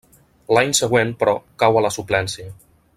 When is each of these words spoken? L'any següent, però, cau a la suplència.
L'any 0.57 0.73
següent, 0.79 1.11
però, 1.21 1.37
cau 1.65 1.77
a 1.81 1.85
la 1.87 1.93
suplència. 1.99 2.51